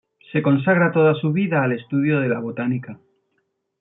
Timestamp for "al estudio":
1.61-2.21